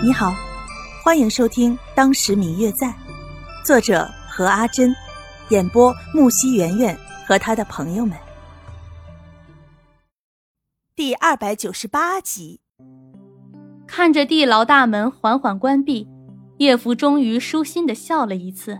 [0.00, 0.32] 你好，
[1.02, 2.86] 欢迎收听《当时明月在》，
[3.64, 4.94] 作者何阿珍，
[5.48, 8.16] 演播木西圆圆和他的朋友们。
[10.94, 12.60] 第二百九十八集，
[13.88, 16.06] 看着地牢大门缓缓关闭，
[16.58, 18.78] 叶福终于舒心的笑了一次，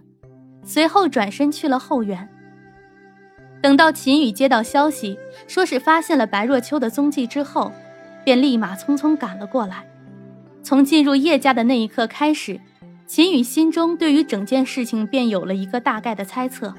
[0.64, 2.28] 随后转身去了后院。
[3.60, 7.72] 等到秦羽接到消息，说是发现了白若秋的踪迹之后，
[8.24, 9.84] 便立马匆匆赶了过来。
[10.68, 12.60] 从进入叶家的那一刻开始，
[13.06, 16.74] 秦羽心中对于整件事情便有了一个大概的猜测，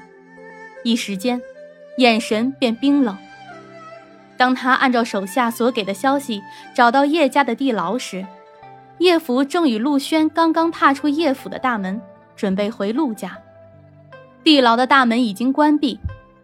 [0.84, 1.42] 一时间，
[1.98, 3.18] 眼神便冰冷。
[4.36, 6.40] 当他按照手下所给的消息
[6.72, 8.24] 找到叶家的地牢时，
[8.98, 12.00] 叶福正与陆轩刚刚踏出叶府的大门，
[12.36, 13.36] 准备回陆家。
[14.44, 15.98] 地牢的大门已经关闭，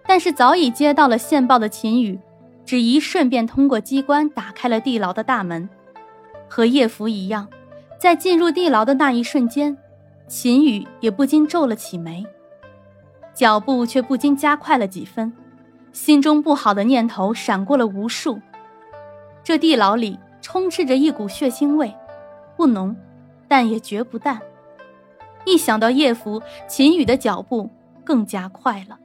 [0.05, 2.19] 但是早已接到了线报的秦羽，
[2.65, 5.69] 只一瞬便通过机关打开了地牢的大门。
[6.57, 7.47] 和叶福一样，
[7.99, 9.77] 在进入地牢的那一瞬间，
[10.27, 12.25] 秦羽也不禁皱了起眉，
[13.35, 15.31] 脚步却不禁加快了几分，
[15.93, 18.41] 心中不好的念头闪过了无数。
[19.45, 21.95] 这地牢里充斥着一股血腥味，
[22.57, 22.97] 不浓，
[23.47, 24.41] 但也绝不淡。
[25.45, 27.69] 一想到叶福，秦羽的脚步
[28.03, 28.99] 更加快了。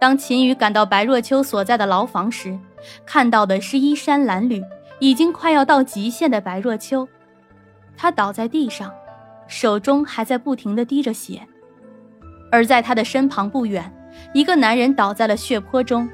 [0.00, 2.58] 当秦羽赶到白若秋所在的牢房时，
[3.04, 4.60] 看到的是衣衫褴褛。
[4.98, 7.06] 已经快要到极限的白若秋，
[7.96, 8.92] 他倒在地上，
[9.46, 11.40] 手中还在不停的滴着血。
[12.50, 13.92] 而在他的身旁不远，
[14.32, 16.08] 一个男人倒在了血泊中，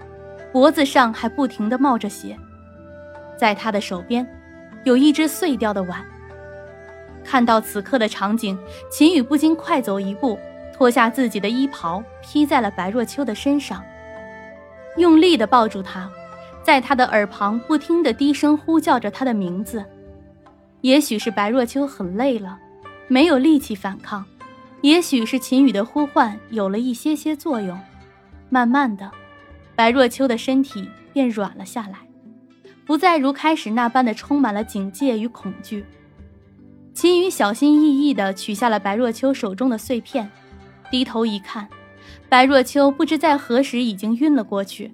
[0.53, 2.37] 脖子上还不停的冒着血。
[3.37, 4.27] 在他的手边，
[4.85, 6.05] 有一只碎掉的碗。
[7.25, 8.59] 看到此刻的场景，
[8.91, 10.37] 秦羽不禁快走一步，
[10.75, 13.85] 脱下自己的衣袍披在了白若秋的身上，
[14.97, 16.11] 用力的抱住她。
[16.63, 19.85] 在他的耳旁不停地低声呼叫着他的名字，
[20.81, 22.59] 也许是白若秋很累了，
[23.09, 24.23] 没有力气反抗；
[24.81, 27.79] 也许是秦羽的呼唤有了一些些作用，
[28.49, 29.11] 慢慢的，
[29.75, 31.99] 白若秋的身体便软了下来，
[32.87, 35.85] 不再如开始那般的充满了警戒与恐惧。
[36.95, 40.31] 秦羽小心翼翼地取下了白若秋手中的碎片，
[40.91, 41.67] 低头一看，
[42.29, 44.93] 白若秋不知在何时已经晕了过去。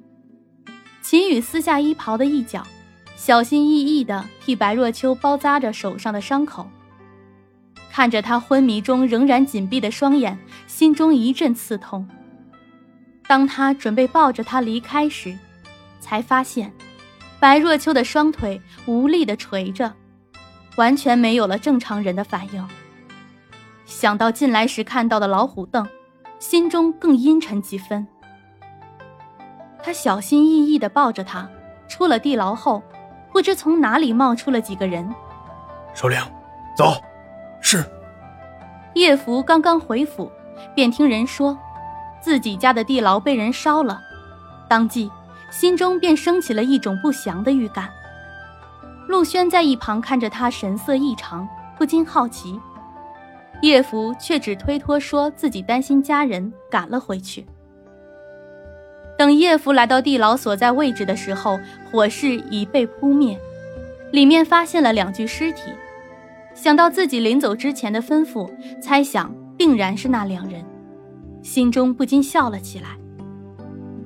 [1.11, 2.63] 秦羽撕下衣袍的一角，
[3.17, 6.69] 小心翼翼地替白若秋包扎着手上的伤口。
[7.91, 12.07] 看着他昏迷中仍然紧闭的双眼，心中一阵刺痛。
[13.27, 15.35] 当他准备抱着她离开时，
[15.99, 16.71] 才发现，
[17.41, 19.91] 白若秋的双腿无力地垂着，
[20.77, 22.69] 完全没有了正常人的反应。
[23.87, 25.89] 想到进来时看到的老虎凳，
[26.39, 28.07] 心中更阴沉几分。
[29.83, 31.49] 他小心翼翼地抱着她，
[31.89, 32.83] 出了地牢后，
[33.33, 35.09] 不知从哪里冒出了几个人。
[35.95, 36.21] 首领，
[36.77, 36.95] 走。
[37.61, 37.85] 是。
[38.95, 40.31] 叶福刚刚回府，
[40.75, 41.57] 便听人说，
[42.21, 44.01] 自己家的地牢被人烧了，
[44.69, 45.11] 当即
[45.51, 47.89] 心中便升起了一种不祥的预感。
[49.07, 52.61] 陆轩在一旁看着他神色异常，不禁好奇。
[53.63, 57.47] 叶福却只推脱说自己担心家人，赶了回去。
[59.19, 61.59] 等叶福来到地牢所在位置的时候，
[61.91, 63.37] 火势已被扑灭，
[64.13, 65.63] 里面发现了两具尸体。
[66.55, 68.49] 想到自己临走之前的吩咐，
[68.81, 70.65] 猜想定然是那两人，
[71.43, 72.97] 心中不禁笑了起来。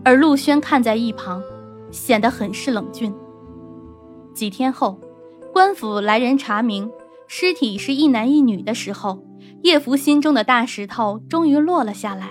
[0.03, 1.43] 而陆轩看在一旁，
[1.91, 3.15] 显得很是冷峻。
[4.35, 4.99] 几天后，
[5.53, 6.91] 官府来人查明
[7.27, 9.23] 尸体是一男一女的时候，
[9.63, 12.31] 叶福心中的大石头终于落了下来。